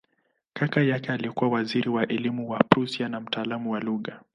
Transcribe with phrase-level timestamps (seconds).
[0.53, 4.21] Kaka yake alikuwa waziri wa elimu wa Prussia na mtaalamu wa lugha.